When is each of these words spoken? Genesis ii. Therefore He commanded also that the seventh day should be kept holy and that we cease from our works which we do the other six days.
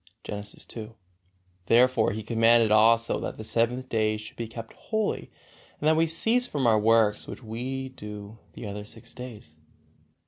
Genesis 0.23 0.65
ii. 0.75 0.93
Therefore 1.67 2.11
He 2.11 2.23
commanded 2.23 2.71
also 2.71 3.19
that 3.19 3.37
the 3.37 3.43
seventh 3.43 3.87
day 3.87 4.17
should 4.17 4.35
be 4.35 4.47
kept 4.47 4.73
holy 4.73 5.29
and 5.79 5.87
that 5.87 5.95
we 5.95 6.07
cease 6.07 6.47
from 6.47 6.65
our 6.65 6.79
works 6.79 7.27
which 7.27 7.43
we 7.43 7.89
do 7.89 8.39
the 8.53 8.65
other 8.65 8.83
six 8.83 9.13
days. 9.13 9.57